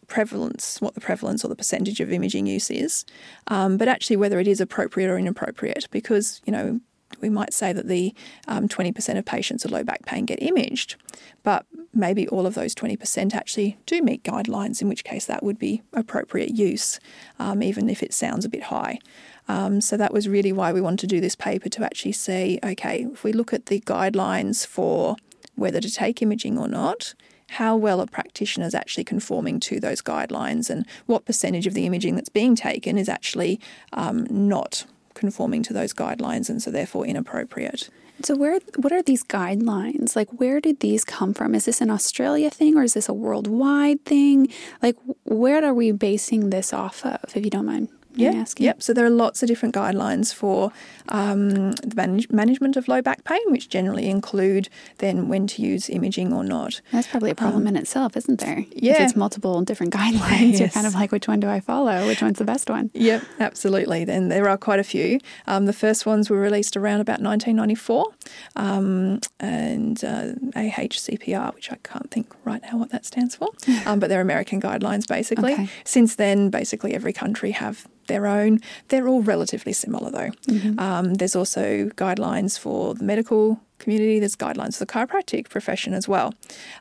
prevalence, 0.07 0.81
what 0.81 0.95
the 0.95 1.01
prevalence 1.01 1.45
or 1.45 1.49
the 1.49 1.57
percentage 1.57 1.99
of 2.01 2.13
imaging 2.13 2.47
use 2.47 2.71
is, 2.71 3.05
um, 3.49 3.77
but 3.77 3.89
actually 3.89 4.17
whether 4.17 4.39
it 4.39 4.47
is 4.47 4.61
appropriate 4.61 5.09
or 5.09 5.19
inappropriate. 5.19 5.89
Because 5.91 6.41
you 6.45 6.53
know 6.53 6.81
we 7.21 7.31
might 7.31 7.55
say 7.55 7.73
that 7.73 7.89
the 7.89 8.15
um, 8.49 8.69
20% 8.69 9.19
of 9.19 9.25
patients 9.25 9.65
with 9.65 9.73
low 9.73 9.83
back 9.83 10.05
pain 10.05 10.25
get 10.25 10.43
imaged, 10.43 10.97
but 11.43 11.65
maybe 11.93 12.29
all 12.29 12.47
of 12.47 12.55
those 12.55 12.75
20% 12.75 13.35
actually 13.35 13.79
do 13.87 14.03
meet 14.03 14.23
guidelines, 14.25 14.83
in 14.83 14.89
which 14.89 15.05
case 15.05 15.27
that 15.27 15.43
would 15.43 15.59
be 15.59 15.83
appropriate 15.93 16.51
use, 16.51 16.99
um, 17.39 17.63
even 17.63 17.89
if 17.89 18.03
it 18.03 18.13
sounds 18.13 18.45
a 18.45 18.49
bit 18.49 18.65
high. 18.65 18.99
Um, 19.49 19.81
so 19.81 19.97
that 19.97 20.13
was 20.13 20.29
really 20.29 20.53
why 20.53 20.73
we 20.73 20.81
wanted 20.81 21.01
to 21.01 21.07
do 21.07 21.21
this 21.21 21.37
paper 21.37 21.69
to 21.69 21.85
actually 21.85 22.13
say, 22.13 22.59
okay, 22.65 23.07
if 23.13 23.25
we 23.25 23.33
look 23.33 23.53
at 23.53 23.67
the 23.67 23.81
guidelines 23.81 24.67
for 24.67 25.17
whether 25.55 25.81
to 25.81 25.91
take 25.91 26.23
imaging 26.23 26.59
or 26.59 26.69
not, 26.69 27.15
how 27.51 27.77
well 27.77 28.01
are 28.01 28.07
practitioners 28.07 28.75
actually 28.75 29.05
conforming 29.05 29.61
to 29.61 29.79
those 29.79 30.01
guidelines 30.01 30.71
and 30.71 30.87
what 31.07 31.25
percentage 31.25 31.67
of 31.67 31.75
the 31.75 31.87
imaging 31.87 32.17
that's 32.17 32.29
being 32.29 32.57
taken 32.57 32.99
is 32.99 33.09
actually 33.09 33.61
um, 33.93 34.27
not 34.31 34.87
conforming 35.15 35.63
to 35.63 35.73
those 35.73 35.93
guidelines 35.93 36.49
and 36.49 36.63
so 36.63 36.71
therefore 36.71 37.07
inappropriate. 37.07 37.89
So 38.23 38.37
where 38.37 38.61
what 38.77 38.93
are 38.93 39.03
these 39.03 39.25
guidelines? 39.25 40.15
Like 40.15 40.29
where 40.31 40.61
did 40.61 40.81
these 40.81 41.05
come 41.05 41.35
from? 41.35 41.55
Is 41.55 41.65
this 41.65 41.81
an 41.81 41.91
Australia 41.91 42.49
thing 42.49 42.77
or 42.77 42.83
is 42.83 42.95
this 42.95 43.09
a 43.09 43.13
worldwide 43.13 44.05
thing? 44.05 44.49
Like 44.83 44.97
where 45.25 45.65
are 45.65 45.75
we 45.75 45.91
basing 45.93 46.51
this 46.51 46.73
off 46.73 47.05
of 47.05 47.37
if 47.37 47.45
you 47.45 47.51
don't 47.51 47.67
mind? 47.67 47.89
Yeah, 48.15 48.45
yep. 48.59 48.83
So 48.83 48.93
there 48.93 49.05
are 49.05 49.11
lots 49.11 49.43
of 49.43 49.49
different 49.49 49.75
guidelines 49.75 50.33
for 50.35 50.73
um, 51.09 51.73
the 51.73 51.95
manage- 51.97 52.31
management 52.31 52.77
of 52.77 52.89
low 52.89 53.03
back 53.03 53.25
pain, 53.25 53.41
which 53.49 53.69
generally 53.69 54.09
include 54.09 54.69
then 54.99 55.29
when 55.29 55.47
to 55.49 55.63
use 55.63 55.91
imaging 55.91 56.33
or 56.33 56.45
not. 56.45 56.81
That's 56.93 57.07
probably 57.09 57.31
a 57.31 57.35
problem 57.35 57.63
um, 57.63 57.69
in 57.69 57.77
itself, 57.77 58.17
isn't 58.17 58.41
there? 58.41 58.65
Yeah, 58.71 58.95
if 58.95 59.01
it's 59.01 59.17
multiple 59.17 59.61
different 59.63 59.93
guidelines. 59.93 60.53
yes. 60.53 60.61
You're 60.61 60.69
kind 60.71 60.87
of 60.87 60.95
like, 60.95 61.13
which 61.13 61.29
one 61.29 61.41
do 61.41 61.49
I 61.49 61.61
follow? 61.61 62.07
Which 62.07 62.23
one's 62.23 62.39
the 62.39 62.45
best 62.45 62.71
one? 62.71 62.91
Yep, 62.95 63.23
absolutely. 63.41 64.05
Then 64.05 64.29
there 64.29 64.49
are 64.49 64.57
quite 64.57 64.81
a 64.81 64.85
few. 64.85 65.21
Um, 65.47 65.67
the 65.67 65.73
first 65.73 66.07
ones 66.07 66.31
were 66.31 66.39
released 66.41 66.77
around 66.77 67.01
about 67.01 67.21
1994, 67.21 68.07
um, 68.57 69.21
and 69.41 70.03
uh, 70.05 70.33
AHCPR, 70.57 71.55
which 71.55 71.71
I 71.73 71.77
can't 71.83 72.11
think 72.11 72.33
right 72.45 72.63
now 72.63 72.79
what 72.79 72.91
that 72.91 73.05
stands 73.05 73.37
for, 73.37 73.49
um, 73.87 73.99
but 73.99 74.09
they're 74.09 74.21
American 74.21 74.61
guidelines 74.61 75.07
basically. 75.07 75.53
Okay. 75.53 75.69
Since 75.85 76.17
then, 76.17 76.51
basically 76.51 76.95
every 76.95 77.13
country 77.13 77.53
have 77.53 77.87
their 78.07 78.27
own. 78.27 78.61
They're 78.89 79.09
all 79.09 79.23
relatively 79.23 79.73
similar, 79.73 80.11
though. 80.11 80.31
Mm-hmm. 80.53 80.79
Um, 80.79 81.15
there's 81.15 81.37
also 81.37 81.87
guidelines 81.91 82.59
for 82.59 82.95
the 82.95 83.05
medical 83.05 83.61
community, 83.79 84.19
there's 84.19 84.37
guidelines 84.37 84.79
for 84.79 84.85
the 84.85 84.93
chiropractic 84.93 85.49
profession 85.49 85.95
as 85.95 86.09
well. 86.09 86.35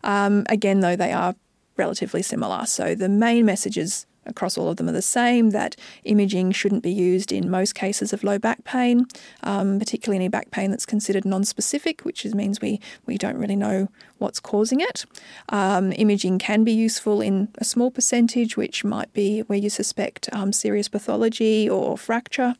Um, 0.04 0.46
again, 0.50 0.82
though, 0.82 0.96
they 0.96 1.12
are 1.12 1.36
relatively 1.78 2.22
similar. 2.22 2.66
So 2.66 2.96
the 2.96 3.10
main 3.10 3.46
messages 3.46 4.06
across 4.25 4.58
all 4.58 4.70
of 4.70 4.77
them 4.77 4.89
are 4.89 4.94
the 4.94 5.01
same 5.01 5.51
that 5.51 5.75
imaging 6.03 6.51
shouldn't 6.51 6.84
be 6.84 6.92
used 6.92 7.32
in 7.32 7.50
most 7.50 7.75
cases 7.75 8.13
of 8.13 8.24
low 8.24 8.38
back 8.38 8.63
pain, 8.63 9.06
um, 9.44 9.80
particularly 9.80 10.18
any 10.18 10.27
back 10.27 10.51
pain 10.51 10.72
that's 10.72 10.86
considered 10.86 11.25
non 11.25 11.44
specific, 11.44 12.01
which 12.01 12.25
is, 12.25 12.34
means 12.34 12.62
we, 12.62 12.80
we 13.06 13.18
don't 13.18 13.38
really 13.38 13.56
know 13.56 13.88
what's 14.18 14.39
causing 14.39 14.80
it. 14.80 15.06
Um, 15.50 15.92
imaging 15.94 16.39
can 16.39 16.63
be 16.63 16.72
useful 16.72 17.22
in 17.22 17.50
a 17.58 17.65
small 17.65 17.92
percentage, 17.92 18.56
which 18.56 18.84
might 18.84 19.12
be 19.13 19.42
where 19.42 19.60
you 19.60 19.70
suspect 19.70 20.30
um, 20.32 20.53
serious 20.53 20.88
pathology 20.88 21.70
or 21.70 21.98
fracture 21.98 22.56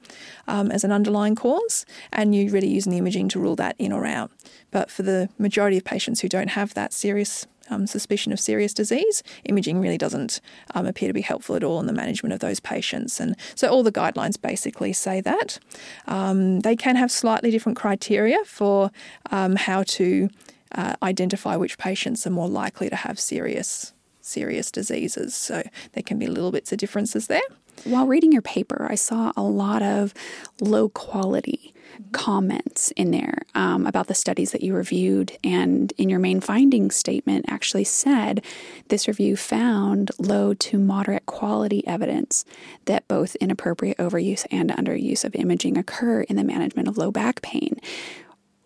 um, 0.48 0.72
as 0.72 0.84
an 0.84 0.92
underlying 0.92 1.36
cause, 1.36 1.86
and 2.12 2.36
you 2.36 2.50
really 2.50 2.68
using 2.68 2.92
the 2.92 2.98
imaging 2.98 3.30
to 3.30 3.40
rule 3.40 3.56
that 3.56 3.76
in 3.80 3.92
or 3.92 4.06
out. 4.06 4.32
But 4.72 4.92
for 4.92 5.04
the 5.04 5.30
majority 5.38 5.78
of 5.78 5.86
patients 5.86 6.22
who 6.22 6.28
don't 6.28 6.50
have 6.50 6.74
that 6.74 6.94
serious 6.94 7.48
um, 7.70 7.88
suspicion 7.88 8.32
of 8.32 8.40
serious 8.40 8.74
disease, 8.74 9.24
imaging 9.46 9.80
really 9.80 9.98
doesn't 9.98 10.42
um, 10.76 10.86
appear 10.86 11.10
to 11.10 11.14
be 11.14 11.22
helpful 11.22 11.56
at 11.56 11.64
all 11.64 11.80
in 11.80 11.88
the 11.88 11.94
management 11.94 12.34
of 12.34 12.40
those 12.40 12.60
patients. 12.60 13.20
And 13.20 13.36
so 13.56 13.68
all 13.70 13.84
the 13.84 13.92
guidelines 13.92 14.40
basically 14.40 14.94
say 14.94 15.22
that. 15.22 15.60
Um, 16.08 16.62
they 16.62 16.76
can 16.76 16.96
have 16.96 17.12
slightly 17.12 17.52
different 17.52 17.78
criteria 17.78 18.44
for 18.46 18.92
um, 19.32 19.56
how 19.56 19.84
to 19.84 20.30
uh, 20.74 20.96
identify 21.02 21.56
which 21.56 21.78
patients 21.78 22.26
are 22.26 22.32
more 22.32 22.50
likely 22.50 22.90
to 22.90 22.96
have 22.96 23.20
serious 23.20 23.94
serious 24.26 24.72
diseases. 24.72 25.36
So 25.36 25.64
there 25.92 26.04
can 26.04 26.18
be 26.18 26.28
little 26.28 26.52
bits 26.52 26.72
of 26.72 26.78
differences 26.78 27.28
there. 27.28 27.42
While 27.84 28.08
reading 28.08 28.32
your 28.32 28.42
paper, 28.42 28.88
I 28.90 28.96
saw 28.96 29.34
a 29.36 29.44
lot 29.44 29.82
of 29.82 30.14
low 30.62 30.88
quality 30.88 31.73
comments 32.12 32.92
in 32.92 33.12
there 33.12 33.44
um, 33.56 33.86
about 33.86 34.08
the 34.08 34.16
studies 34.16 34.52
that 34.52 34.62
you 34.62 34.76
reviewed. 34.76 35.38
And 35.44 35.92
in 35.98 36.10
your 36.10 36.20
main 36.20 36.42
findings 36.42 36.96
statement, 36.96 37.46
actually 37.48 37.84
said 37.84 38.44
this 38.90 39.08
review 39.08 39.36
found 39.36 40.12
low 40.18 40.54
to 40.56 40.78
moderate 40.78 41.26
quality 41.26 41.86
evidence 41.88 42.46
that 42.86 43.08
both 43.08 43.36
inappropriate 43.38 43.98
overuse 43.98 44.46
and 44.52 44.70
underuse 44.72 45.24
of 45.24 45.36
imaging 45.36 45.78
occur 45.78 46.22
in 46.22 46.36
the 46.36 46.44
management 46.44 46.88
of 46.88 46.98
low 46.98 47.12
back 47.12 47.42
pain. 47.42 47.80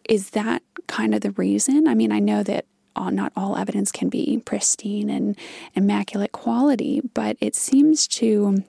Is 0.08 0.32
that 0.32 0.64
kind 0.88 1.14
of 1.14 1.22
the 1.22 1.32
reason? 1.32 1.88
I 1.88 1.94
mean, 1.94 2.12
I 2.12 2.20
know 2.20 2.44
that 2.44 2.66
all, 2.96 3.12
not 3.12 3.32
all 3.36 3.58
evidence 3.58 3.92
can 3.92 4.10
be 4.10 4.42
pristine 4.46 5.10
and 5.10 5.38
immaculate 5.76 6.32
quality, 6.32 7.02
but 7.14 7.38
it 7.40 7.56
seems 7.56 8.08
to 8.08 8.64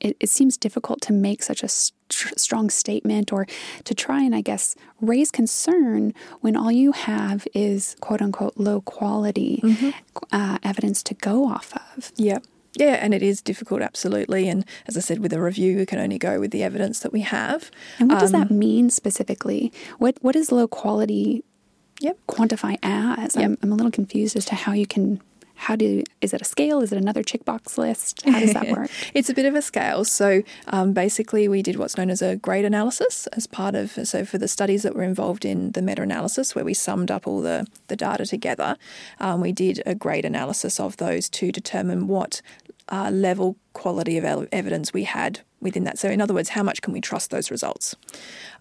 it, 0.00 0.16
it 0.18 0.28
seems 0.28 0.56
difficult 0.56 1.00
to 1.02 1.12
make 1.12 1.42
such 1.42 1.62
a 1.62 1.68
st- 2.12 2.38
strong 2.38 2.70
statement 2.70 3.32
or 3.32 3.46
to 3.84 3.94
try 3.94 4.22
and, 4.22 4.34
I 4.34 4.40
guess, 4.40 4.76
raise 5.00 5.30
concern 5.30 6.14
when 6.40 6.56
all 6.56 6.72
you 6.72 6.92
have 6.92 7.46
is 7.54 7.96
quote 8.00 8.22
unquote 8.22 8.54
low 8.56 8.80
quality 8.80 9.60
mm-hmm. 9.62 9.90
uh, 10.30 10.58
evidence 10.62 11.02
to 11.04 11.14
go 11.14 11.46
off 11.46 11.72
of. 11.96 12.12
Yeah. 12.16 12.38
Yeah, 12.74 12.94
and 12.94 13.12
it 13.12 13.22
is 13.22 13.42
difficult, 13.42 13.82
absolutely. 13.82 14.48
And 14.48 14.64
as 14.86 14.96
I 14.96 15.00
said, 15.00 15.18
with 15.18 15.34
a 15.34 15.40
review, 15.42 15.76
we 15.76 15.84
can 15.84 15.98
only 15.98 16.18
go 16.18 16.40
with 16.40 16.52
the 16.52 16.62
evidence 16.62 17.00
that 17.00 17.12
we 17.12 17.20
have. 17.20 17.70
And 17.98 18.08
what 18.10 18.18
does 18.18 18.32
um, 18.32 18.40
that 18.40 18.50
mean 18.50 18.88
specifically? 18.88 19.70
What 19.98 20.16
What 20.22 20.32
does 20.32 20.50
low 20.50 20.66
quality 20.66 21.44
yep. 22.00 22.16
quantify 22.28 22.78
as? 22.82 23.36
Yep. 23.36 23.44
I'm, 23.44 23.58
I'm 23.62 23.72
a 23.72 23.74
little 23.74 23.90
confused 23.90 24.36
as 24.36 24.46
to 24.46 24.54
how 24.54 24.72
you 24.72 24.86
can 24.86 25.20
how 25.62 25.76
do 25.76 26.02
is 26.20 26.34
it 26.34 26.42
a 26.42 26.44
scale? 26.44 26.80
Is 26.80 26.92
it 26.92 26.98
another 26.98 27.22
checkbox 27.22 27.78
list? 27.78 28.22
How 28.24 28.40
does 28.40 28.52
that 28.52 28.68
work? 28.76 28.90
it's 29.14 29.30
a 29.30 29.34
bit 29.34 29.46
of 29.46 29.54
a 29.54 29.62
scale. 29.62 30.04
So 30.04 30.42
um, 30.66 30.92
basically, 30.92 31.46
we 31.46 31.62
did 31.62 31.76
what's 31.76 31.96
known 31.96 32.10
as 32.10 32.20
a 32.20 32.36
grade 32.36 32.64
analysis 32.64 33.28
as 33.28 33.46
part 33.46 33.76
of 33.76 33.92
so 33.92 34.24
for 34.24 34.38
the 34.38 34.48
studies 34.48 34.82
that 34.82 34.96
were 34.96 35.04
involved 35.04 35.44
in 35.44 35.70
the 35.72 35.80
meta-analysis, 35.80 36.54
where 36.56 36.64
we 36.64 36.74
summed 36.74 37.10
up 37.10 37.28
all 37.28 37.40
the 37.40 37.66
the 37.86 37.96
data 37.96 38.26
together. 38.26 38.76
Um, 39.20 39.40
we 39.40 39.52
did 39.52 39.82
a 39.86 39.94
grade 39.94 40.24
analysis 40.24 40.80
of 40.80 40.96
those 40.96 41.28
to 41.30 41.52
determine 41.52 42.08
what 42.08 42.42
uh, 42.88 43.10
level 43.10 43.56
quality 43.72 44.18
of 44.18 44.24
evidence 44.52 44.92
we 44.92 45.04
had 45.04 45.40
within 45.62 45.84
that. 45.84 45.98
So, 45.98 46.10
in 46.10 46.20
other 46.20 46.34
words, 46.34 46.50
how 46.50 46.62
much 46.62 46.82
can 46.82 46.92
we 46.92 47.00
trust 47.00 47.30
those 47.30 47.50
results? 47.50 47.96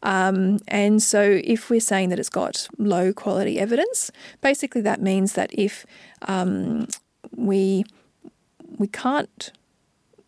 Um, 0.04 0.60
and 0.68 1.04
so, 1.04 1.42
if 1.44 1.70
we're 1.70 1.82
saying 1.82 2.10
that 2.10 2.20
it's 2.20 2.30
got 2.30 2.68
low 2.78 3.12
quality 3.12 3.60
evidence, 3.60 4.12
basically 4.40 4.82
that 4.82 5.02
means 5.02 5.34
that 5.34 5.50
if 5.54 5.86
um, 6.22 6.88
we 7.36 7.84
we 8.78 8.88
can't 8.88 9.52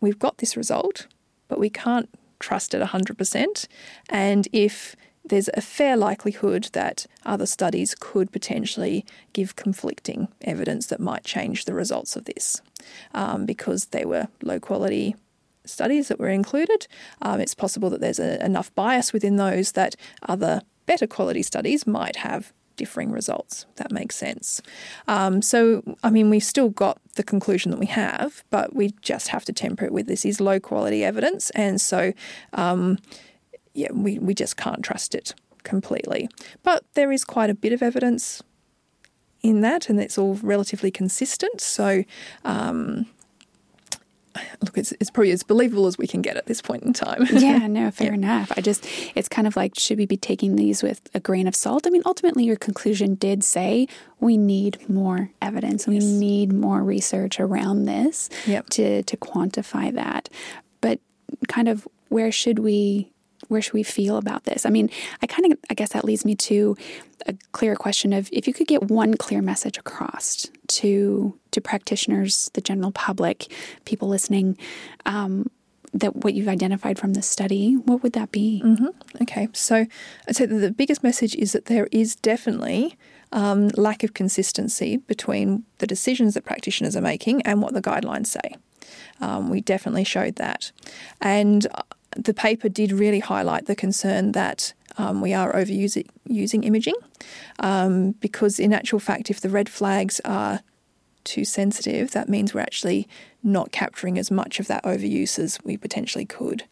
we've 0.00 0.18
got 0.18 0.38
this 0.38 0.56
result, 0.56 1.06
but 1.48 1.58
we 1.58 1.70
can't 1.70 2.10
trust 2.38 2.74
it 2.74 2.82
100%. 2.82 3.66
And 4.10 4.48
if 4.52 4.94
there's 5.24 5.48
a 5.54 5.62
fair 5.62 5.96
likelihood 5.96 6.68
that 6.74 7.06
other 7.24 7.46
studies 7.46 7.94
could 7.98 8.30
potentially 8.30 9.06
give 9.32 9.56
conflicting 9.56 10.28
evidence 10.42 10.86
that 10.88 11.00
might 11.00 11.24
change 11.24 11.64
the 11.64 11.72
results 11.72 12.16
of 12.16 12.26
this 12.26 12.60
um, 13.14 13.46
because 13.46 13.86
they 13.86 14.04
were 14.04 14.28
low 14.42 14.60
quality 14.60 15.16
studies 15.64 16.08
that 16.08 16.18
were 16.18 16.28
included. 16.28 16.86
Um, 17.22 17.40
it's 17.40 17.54
possible 17.54 17.90
that 17.90 18.00
there's 18.00 18.18
a, 18.18 18.44
enough 18.44 18.74
bias 18.74 19.12
within 19.12 19.36
those 19.36 19.72
that 19.72 19.96
other 20.28 20.62
better 20.86 21.06
quality 21.06 21.42
studies 21.42 21.86
might 21.86 22.16
have 22.16 22.52
differing 22.76 23.12
results. 23.12 23.66
That 23.76 23.92
makes 23.92 24.16
sense. 24.16 24.60
Um, 25.06 25.42
so, 25.42 25.82
I 26.02 26.10
mean, 26.10 26.30
we've 26.30 26.44
still 26.44 26.70
got 26.70 26.98
the 27.14 27.22
conclusion 27.22 27.70
that 27.70 27.80
we 27.80 27.86
have, 27.86 28.44
but 28.50 28.74
we 28.74 28.94
just 29.00 29.28
have 29.28 29.44
to 29.46 29.52
temper 29.52 29.84
it 29.84 29.92
with 29.92 30.06
this 30.06 30.24
is 30.24 30.40
low 30.40 30.60
quality 30.60 31.04
evidence. 31.04 31.50
And 31.50 31.80
so, 31.80 32.12
um, 32.52 32.98
yeah, 33.74 33.92
we, 33.92 34.18
we 34.18 34.34
just 34.34 34.56
can't 34.56 34.82
trust 34.82 35.14
it 35.14 35.34
completely. 35.62 36.28
But 36.62 36.84
there 36.94 37.12
is 37.12 37.24
quite 37.24 37.50
a 37.50 37.54
bit 37.54 37.72
of 37.72 37.82
evidence 37.82 38.42
in 39.42 39.60
that, 39.60 39.88
and 39.88 40.00
it's 40.00 40.16
all 40.18 40.34
relatively 40.42 40.90
consistent. 40.90 41.60
So, 41.60 42.04
um, 42.44 43.06
look, 44.62 44.76
it's, 44.76 44.92
it's 45.00 45.10
probably 45.10 45.30
as 45.30 45.42
believable 45.42 45.86
as 45.86 45.98
we 45.98 46.06
can 46.06 46.22
get 46.22 46.36
at 46.36 46.46
this 46.46 46.60
point 46.60 46.82
in 46.82 46.92
time. 46.92 47.26
yeah, 47.32 47.66
no, 47.66 47.90
fair 47.90 48.08
yeah. 48.08 48.14
enough. 48.14 48.52
I 48.56 48.60
just, 48.60 48.86
it's 49.14 49.28
kind 49.28 49.46
of 49.46 49.56
like, 49.56 49.78
should 49.78 49.98
we 49.98 50.06
be 50.06 50.16
taking 50.16 50.56
these 50.56 50.82
with 50.82 51.00
a 51.14 51.20
grain 51.20 51.46
of 51.46 51.54
salt? 51.54 51.86
I 51.86 51.90
mean, 51.90 52.02
ultimately, 52.06 52.44
your 52.44 52.56
conclusion 52.56 53.14
did 53.14 53.44
say 53.44 53.88
we 54.20 54.36
need 54.36 54.88
more 54.88 55.30
evidence, 55.42 55.86
we 55.86 55.98
need 55.98 56.52
more 56.52 56.82
research 56.82 57.38
around 57.40 57.84
this 57.84 58.30
yep. 58.46 58.68
to, 58.70 59.02
to 59.02 59.16
quantify 59.16 59.92
that. 59.94 60.28
But 60.80 61.00
kind 61.48 61.68
of 61.68 61.86
where 62.08 62.30
should 62.30 62.58
we 62.58 63.10
where 63.48 63.60
should 63.60 63.74
we 63.74 63.82
feel 63.82 64.16
about 64.16 64.44
this? 64.44 64.64
I 64.64 64.70
mean, 64.70 64.90
I 65.22 65.26
kind 65.26 65.52
of, 65.52 65.58
I 65.70 65.74
guess 65.74 65.90
that 65.90 66.04
leads 66.04 66.24
me 66.24 66.34
to 66.36 66.76
a 67.26 67.34
clear 67.52 67.76
question 67.76 68.12
of 68.12 68.28
if 68.32 68.46
you 68.46 68.54
could 68.54 68.66
get 68.66 68.84
one 68.84 69.14
clear 69.14 69.42
message 69.42 69.78
across 69.78 70.46
to 70.68 71.38
to 71.54 71.60
practitioners, 71.60 72.50
the 72.54 72.60
general 72.60 72.92
public, 72.92 73.52
people 73.84 74.08
listening, 74.08 74.58
um, 75.06 75.50
that 75.92 76.16
what 76.16 76.34
you've 76.34 76.48
identified 76.48 76.98
from 76.98 77.14
this 77.14 77.26
study, 77.26 77.74
what 77.74 78.02
would 78.02 78.12
that 78.14 78.32
be? 78.32 78.60
Mm-hmm. 78.64 79.22
Okay, 79.22 79.48
so 79.52 79.86
I'd 80.28 80.36
say 80.36 80.46
the 80.46 80.72
biggest 80.72 81.02
message 81.02 81.34
is 81.36 81.52
that 81.52 81.66
there 81.66 81.88
is 81.92 82.16
definitely 82.16 82.98
um, 83.32 83.68
lack 83.76 84.02
of 84.02 84.12
consistency 84.12 84.96
between 84.96 85.64
the 85.78 85.86
decisions 85.86 86.34
that 86.34 86.44
practitioners 86.44 86.96
are 86.96 87.00
making 87.00 87.42
and 87.42 87.62
what 87.62 87.74
the 87.74 87.82
guidelines 87.82 88.26
say. 88.26 88.56
Um, 89.20 89.48
we 89.48 89.60
definitely 89.60 90.04
showed 90.04 90.36
that, 90.36 90.72
and 91.20 91.66
the 92.16 92.34
paper 92.34 92.68
did 92.68 92.92
really 92.92 93.20
highlight 93.20 93.66
the 93.66 93.76
concern 93.76 94.32
that 94.32 94.72
um, 94.98 95.20
we 95.20 95.32
are 95.32 95.52
overusing 95.52 96.06
using 96.26 96.64
imaging 96.64 96.94
um, 97.60 98.12
because, 98.12 98.58
in 98.58 98.72
actual 98.72 98.98
fact, 98.98 99.30
if 99.30 99.40
the 99.40 99.48
red 99.48 99.68
flags 99.68 100.20
are 100.24 100.60
too 101.24 101.44
sensitive, 101.44 102.12
that 102.12 102.28
means 102.28 102.54
we're 102.54 102.60
actually 102.60 103.08
not 103.42 103.72
capturing 103.72 104.18
as 104.18 104.30
much 104.30 104.58
of 104.58 104.66
that 104.68 104.82
overuse 104.84 105.38
as 105.38 105.58
we 105.64 105.76
potentially 105.76 106.24
could. 106.24 106.64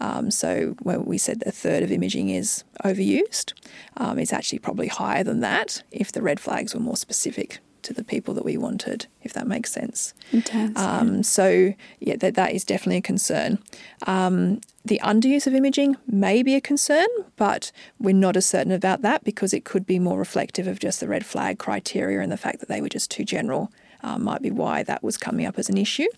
Um, 0.00 0.30
so, 0.30 0.76
when 0.82 1.04
we 1.04 1.18
said 1.18 1.42
a 1.46 1.52
third 1.52 1.82
of 1.82 1.92
imaging 1.92 2.30
is 2.30 2.64
overused, 2.84 3.52
um, 3.96 4.18
it's 4.18 4.32
actually 4.32 4.58
probably 4.58 4.88
higher 4.88 5.24
than 5.24 5.40
that 5.40 5.82
if 5.90 6.12
the 6.12 6.22
red 6.22 6.40
flags 6.40 6.74
were 6.74 6.80
more 6.80 6.96
specific 6.96 7.60
to 7.86 7.94
the 7.94 8.04
people 8.04 8.34
that 8.34 8.44
we 8.44 8.56
wanted, 8.56 9.06
if 9.22 9.32
that 9.32 9.46
makes 9.46 9.70
sense. 9.70 10.12
It 10.32 10.46
does. 10.46 10.76
Um, 10.76 11.22
so, 11.22 11.72
yeah, 12.00 12.16
that, 12.16 12.34
that 12.34 12.52
is 12.52 12.64
definitely 12.64 12.96
a 12.96 13.02
concern. 13.02 13.60
Um, 14.08 14.60
the 14.84 15.00
underuse 15.04 15.46
of 15.46 15.54
imaging 15.54 15.96
may 16.06 16.42
be 16.42 16.56
a 16.56 16.60
concern, 16.60 17.06
but 17.36 17.70
we're 18.00 18.12
not 18.14 18.36
as 18.36 18.44
certain 18.44 18.72
about 18.72 19.02
that 19.02 19.22
because 19.22 19.54
it 19.54 19.64
could 19.64 19.86
be 19.86 20.00
more 20.00 20.18
reflective 20.18 20.66
of 20.66 20.80
just 20.80 20.98
the 20.98 21.06
red 21.06 21.24
flag 21.24 21.58
criteria 21.58 22.20
and 22.20 22.32
the 22.32 22.36
fact 22.36 22.58
that 22.58 22.68
they 22.68 22.80
were 22.80 22.88
just 22.88 23.10
too 23.10 23.24
general. 23.24 23.72
Um, 24.02 24.24
might 24.24 24.42
be 24.42 24.50
why 24.50 24.82
that 24.84 25.02
was 25.02 25.16
coming 25.16 25.46
up 25.46 25.58
as 25.58 25.68
an 25.68 25.76
issue. 25.76 26.08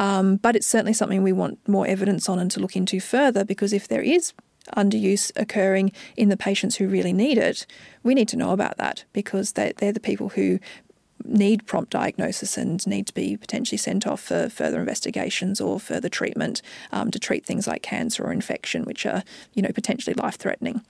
Um, 0.00 0.36
but 0.36 0.56
it's 0.56 0.66
certainly 0.66 0.92
something 0.92 1.22
we 1.22 1.32
want 1.32 1.58
more 1.68 1.86
evidence 1.86 2.28
on 2.28 2.38
and 2.38 2.50
to 2.52 2.60
look 2.60 2.76
into 2.76 3.00
further 3.00 3.44
because 3.44 3.72
if 3.72 3.88
there 3.88 4.02
is 4.02 4.32
underuse 4.76 5.30
occurring 5.36 5.92
in 6.16 6.28
the 6.28 6.36
patients 6.36 6.76
who 6.76 6.88
really 6.88 7.12
need 7.12 7.38
it, 7.38 7.66
we 8.02 8.14
need 8.14 8.28
to 8.28 8.36
know 8.36 8.52
about 8.52 8.76
that 8.78 9.04
because 9.12 9.52
they, 9.52 9.72
they're 9.76 9.92
the 9.92 10.00
people 10.00 10.30
who 10.30 10.58
need 11.24 11.66
prompt 11.66 11.90
diagnosis 11.90 12.56
and 12.56 12.86
need 12.86 13.06
to 13.06 13.14
be 13.14 13.36
potentially 13.36 13.78
sent 13.78 14.06
off 14.06 14.20
for 14.20 14.48
further 14.48 14.78
investigations 14.78 15.60
or 15.60 15.80
further 15.80 16.08
treatment 16.08 16.62
um, 16.92 17.10
to 17.10 17.18
treat 17.18 17.44
things 17.44 17.66
like 17.66 17.82
cancer 17.82 18.24
or 18.24 18.32
infection, 18.32 18.84
which 18.84 19.06
are 19.06 19.22
you 19.54 19.62
know 19.62 19.70
potentially 19.74 20.14
life 20.14 20.36
threatening. 20.36 20.82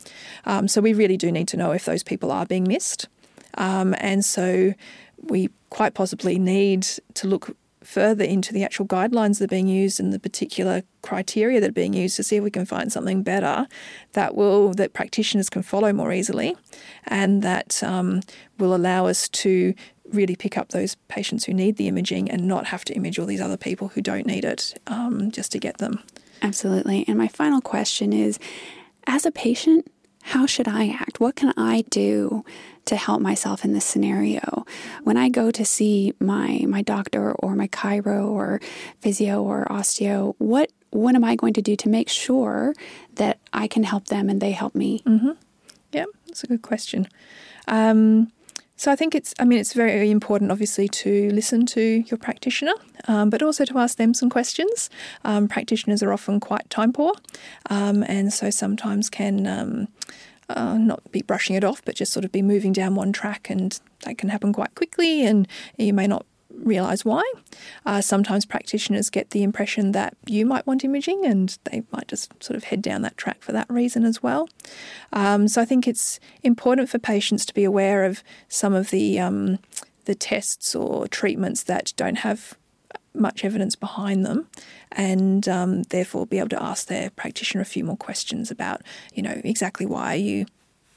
Um, 0.45 0.69
so 0.69 0.81
we 0.81 0.93
really 0.93 1.17
do 1.17 1.31
need 1.33 1.49
to 1.49 1.57
know 1.57 1.73
if 1.73 1.85
those 1.85 2.03
people 2.03 2.33
are 2.33 2.47
being 2.47 2.65
missed, 2.65 3.09
um, 3.55 3.95
and 3.99 4.25
so 4.25 4.75
we 5.23 5.51
quite 5.71 5.95
possibly 5.95 6.39
need 6.39 6.83
to 7.15 7.27
look 7.27 7.57
further 7.83 8.25
into 8.25 8.53
the 8.53 8.65
actual 8.65 8.85
guidelines 8.85 9.39
that 9.39 9.45
are 9.45 9.49
being 9.49 9.69
used 9.69 10.01
and 10.01 10.13
the 10.13 10.19
particular 10.19 10.83
criteria 11.03 11.61
that 11.61 11.71
are 11.71 11.73
being 11.73 11.95
used 11.95 12.17
to 12.17 12.23
see 12.23 12.37
if 12.37 12.43
we 12.43 12.51
can 12.51 12.67
find 12.67 12.93
something 12.93 13.23
better 13.23 13.69
that 14.13 14.35
will 14.35 14.73
that 14.75 14.93
practitioners 14.93 15.49
can 15.49 15.63
follow 15.63 15.93
more 15.93 16.13
easily, 16.13 16.57
and 17.07 17.43
that 17.43 17.83
um, 17.83 18.21
will 18.59 18.75
allow 18.75 19.07
us 19.07 19.29
to 19.29 19.73
really 20.13 20.37
pick 20.37 20.57
up 20.59 20.69
those 20.69 20.97
patients 21.09 21.45
who 21.45 21.55
need 21.55 21.77
the 21.77 21.89
imaging 21.89 22.31
and 22.31 22.47
not 22.47 22.67
have 22.67 22.85
to 22.85 22.95
image 22.95 23.19
all 23.19 23.27
these 23.27 23.41
other 23.41 23.57
people 23.57 23.89
who 23.89 24.01
don't 24.01 24.27
need 24.27 24.45
it 24.45 24.75
um, 24.87 25.31
just 25.31 25.53
to 25.53 25.59
get 25.59 25.79
them. 25.79 26.03
Absolutely. 26.43 27.05
And 27.09 27.17
my 27.19 27.29
final 27.29 27.61
question 27.61 28.13
is 28.13 28.39
as 29.07 29.25
a 29.27 29.31
patient, 29.31 29.91
how 30.23 30.47
should 30.47 30.69
I 30.69 30.89
act? 30.89 31.21
What 31.21 31.37
can 31.37 31.53
I 31.57 31.85
do 31.91 32.45
to 32.87 32.97
help 32.97 33.21
myself 33.21 33.64
in 33.64 33.73
this 33.73 33.85
scenario? 33.85 34.64
When 35.05 35.16
I 35.16 35.28
go 35.28 35.50
to 35.50 35.64
see 35.64 36.12
my 36.19 36.64
my 36.69 36.83
doctor 36.83 37.33
or 37.33 37.55
my 37.55 37.69
chiro 37.69 38.28
or 38.28 38.61
physio 39.00 39.43
or 39.43 39.66
osteo, 39.71 40.35
what 40.38 40.71
what 40.90 41.14
am 41.14 41.25
I 41.25 41.37
going 41.37 41.52
to 41.55 41.62
do 41.62 41.76
to 41.76 41.88
make 41.88 42.09
sure 42.09 42.75
that 43.14 43.38
I 43.52 43.69
can 43.69 43.85
help 43.85 44.07
them 44.07 44.28
and 44.31 44.40
they 44.40 44.52
help 44.52 44.75
me? 44.75 45.02
Mm-hmm. 45.05 45.33
Yeah, 45.93 46.07
that's 46.26 46.45
a 46.45 46.47
good 46.47 46.62
question. 46.62 47.09
Um, 47.69 48.33
so 48.78 48.93
I 48.93 48.97
think 48.97 49.14
it's, 49.14 49.35
I 49.38 49.45
mean, 49.45 49.59
it's 49.59 49.73
very 49.73 50.11
important, 50.11 50.52
obviously, 50.52 50.87
to 50.88 51.31
listen 51.31 51.64
to 51.66 52.05
your 52.07 52.19
practitioner, 52.19 52.75
um, 53.09 53.31
but 53.31 53.43
also 53.43 53.64
to 53.64 53.78
ask 53.78 53.97
them 53.97 54.12
some 54.12 54.28
questions. 54.28 54.90
Um, 55.25 55.49
practitioners 55.49 56.02
are 56.02 56.12
often 56.12 56.40
quite 56.40 56.69
time 56.69 56.93
poor, 56.93 57.14
um, 57.71 58.02
and 58.02 58.33
so 58.33 58.50
sometimes 58.50 59.09
can 59.09 59.47
um, 59.47 59.88
uh, 60.49 60.76
not 60.79 61.11
be 61.12 61.23
brushing 61.23 61.57
it 61.57 61.65
off, 61.65 61.85
but 61.85 61.97
just 61.97 62.12
sort 62.12 62.25
of 62.25 62.33
be 62.33 62.43
moving 62.43 62.73
down 62.73 62.95
one 62.95 63.12
track, 63.12 63.50
and 63.50 63.79
that 64.05 64.19
can 64.19 64.29
happen 64.29 64.53
quite 64.53 64.75
quickly, 64.75 65.25
and 65.25 65.49
you 65.76 65.93
may 65.93 66.07
not 66.07 66.26
realize 66.50 67.05
why. 67.05 67.23
Uh, 67.85 68.00
sometimes 68.00 68.45
practitioners 68.45 69.11
get 69.11 69.31
the 69.31 69.43
impression 69.43 69.93
that 69.93 70.17
you 70.26 70.47
might 70.47 70.67
want 70.67 70.85
imaging 70.85 71.25
and 71.26 71.59
they 71.65 71.83
might 71.93 72.09
just 72.09 72.33
sort 72.43 72.57
of 72.57 72.65
head 72.65 72.83
down 72.83 73.03
that 73.03 73.17
track 73.17 73.43
for 73.43 73.53
that 73.53 73.69
reason 73.69 74.05
as 74.05 74.23
well. 74.23 74.49
Um, 75.12 75.49
so 75.49 75.61
I 75.61 75.65
think 75.65 75.87
it's 75.87 76.19
important 76.43 76.88
for 76.88 76.99
patients 76.99 77.45
to 77.47 77.55
be 77.55 77.65
aware 77.65 78.05
of 78.05 78.23
some 78.49 78.75
of 78.75 78.91
the 78.91 79.19
um, 79.21 79.59
the 80.07 80.15
tests 80.15 80.75
or 80.75 81.09
treatments 81.09 81.65
that 81.65 81.93
don't 81.97 82.19
have 82.19 82.57
much 83.17 83.45
evidence 83.45 83.77
behind 83.77 84.25
them, 84.25 84.49
and 84.93 85.49
um, 85.49 85.83
therefore 85.85 86.27
be 86.27 86.39
able 86.39 86.49
to 86.51 86.63
ask 86.63 86.89
their 86.89 87.11
practitioner 87.11 87.63
a 87.63 87.67
few 87.67 87.85
more 87.85 87.97
questions 87.97 88.51
about, 88.51 88.83
you 89.15 89.23
know, 89.23 89.41
exactly 89.45 89.87
why 89.87 90.15
are 90.15 90.17
you 90.17 90.47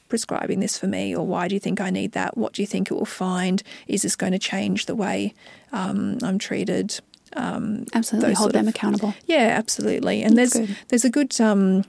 prescribing 0.10 0.60
this 0.60 0.78
for 0.78 0.88
me, 0.88 1.16
or 1.16 1.26
why 1.26 1.48
do 1.48 1.56
you 1.56 1.60
think 1.60 1.80
I 1.80 1.90
need 1.90 2.14
that? 2.14 2.36
What 2.36 2.54
do 2.54 2.62
you 2.62 2.68
think 2.68 2.90
it 2.90 2.96
will 2.96 3.06
find? 3.06 3.62
Is 3.88 4.02
this 4.02 4.16
going 4.16 4.34
to 4.34 4.40
change 4.40 4.86
the 4.86 4.96
way 4.96 5.34
um, 5.72 6.18
I'm 6.24 6.40
treated? 6.40 7.00
Um, 7.34 7.86
absolutely, 7.94 8.34
hold 8.34 8.54
them 8.54 8.68
of, 8.68 8.74
accountable. 8.74 9.14
Yeah, 9.26 9.54
absolutely. 9.58 10.24
And 10.24 10.36
That's 10.36 10.54
there's 10.54 10.68
good. 10.68 10.78
there's 10.88 11.06
a 11.06 11.10
good 11.12 11.40
um, 11.40 11.84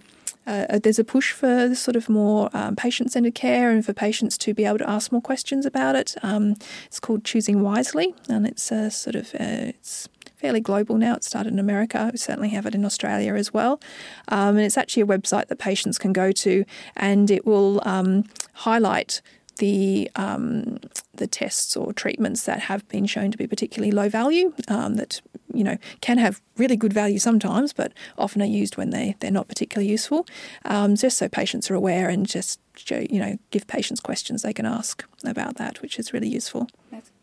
uh, 0.46 0.78
there's 0.82 0.98
a 0.98 1.04
push 1.04 1.32
for 1.32 1.74
sort 1.74 1.96
of 1.96 2.08
more 2.08 2.50
um, 2.52 2.76
patient 2.76 3.12
centered 3.12 3.34
care 3.34 3.70
and 3.70 3.84
for 3.84 3.92
patients 3.92 4.36
to 4.38 4.52
be 4.52 4.64
able 4.64 4.78
to 4.78 4.88
ask 4.88 5.12
more 5.12 5.20
questions 5.20 5.64
about 5.64 5.96
it. 5.96 6.14
Um, 6.22 6.56
it's 6.86 7.00
called 7.00 7.24
Choosing 7.24 7.62
Wisely, 7.62 8.14
and 8.28 8.46
it's 8.46 8.70
a 8.70 8.90
sort 8.90 9.16
of 9.16 9.34
uh, 9.34 9.70
it's 9.70 10.08
fairly 10.40 10.60
global 10.60 10.96
now. 10.96 11.14
It 11.14 11.24
started 11.24 11.52
in 11.52 11.58
America. 11.58 12.08
We 12.12 12.18
certainly 12.18 12.48
have 12.50 12.66
it 12.66 12.74
in 12.74 12.84
Australia 12.84 13.34
as 13.34 13.52
well. 13.52 13.80
Um, 14.28 14.56
and 14.56 14.60
it's 14.60 14.78
actually 14.78 15.02
a 15.02 15.06
website 15.06 15.48
that 15.48 15.58
patients 15.58 15.98
can 15.98 16.12
go 16.12 16.32
to, 16.32 16.64
and 16.96 17.30
it 17.30 17.46
will 17.46 17.80
um, 17.84 18.24
highlight 18.54 19.20
the 19.58 20.10
um, 20.16 20.78
the 21.14 21.26
tests 21.26 21.76
or 21.76 21.92
treatments 21.92 22.44
that 22.44 22.60
have 22.60 22.88
been 22.88 23.06
shown 23.06 23.30
to 23.30 23.38
be 23.38 23.46
particularly 23.46 23.92
low 23.92 24.08
value 24.08 24.54
um, 24.68 24.94
that 24.94 25.20
you 25.52 25.62
know 25.62 25.76
can 26.00 26.16
have 26.16 26.40
really 26.56 26.76
good 26.76 26.92
value 26.92 27.18
sometimes, 27.18 27.72
but 27.72 27.92
often 28.16 28.40
are 28.40 28.46
used 28.46 28.76
when 28.76 28.90
they 28.90 29.14
they're 29.20 29.30
not 29.30 29.48
particularly 29.48 29.90
useful. 29.90 30.26
Um, 30.64 30.96
just 30.96 31.18
so 31.18 31.28
patients 31.28 31.70
are 31.70 31.74
aware 31.74 32.08
and 32.08 32.26
just 32.26 32.58
you 32.90 33.20
know 33.20 33.38
give 33.50 33.66
patients 33.66 34.00
questions 34.00 34.42
they 34.42 34.54
can 34.54 34.66
ask 34.66 35.04
about 35.24 35.56
that, 35.56 35.82
which 35.82 35.98
is 35.98 36.12
really 36.12 36.28
useful. 36.28 36.66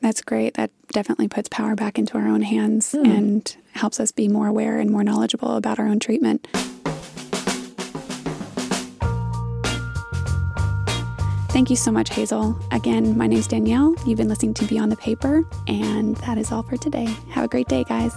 That's 0.01 0.21
great. 0.21 0.53
That 0.53 0.71
definitely 0.89 1.27
puts 1.27 1.49
power 1.49 1.75
back 1.75 1.97
into 1.97 2.17
our 2.17 2.27
own 2.27 2.41
hands 2.41 2.93
mm. 2.93 3.05
and 3.05 3.57
helps 3.73 3.99
us 3.99 4.11
be 4.11 4.27
more 4.27 4.47
aware 4.47 4.79
and 4.79 4.91
more 4.91 5.03
knowledgeable 5.03 5.55
about 5.55 5.79
our 5.79 5.87
own 5.87 5.99
treatment. 5.99 6.47
Thank 11.49 11.71
you 11.71 11.75
so 11.75 11.91
much, 11.91 12.11
Hazel. 12.11 12.55
Again, 12.71 13.17
my 13.17 13.25
name's 13.25 13.47
Danielle. 13.47 13.95
You've 14.05 14.17
been 14.17 14.29
listening 14.29 14.53
to 14.55 14.65
Beyond 14.65 14.91
the 14.91 14.97
Paper, 14.97 15.43
and 15.67 16.15
that 16.17 16.37
is 16.37 16.51
all 16.51 16.61
for 16.61 16.77
today. 16.77 17.07
Have 17.31 17.45
a 17.45 17.47
great 17.47 17.67
day, 17.67 17.83
guys. 17.83 18.13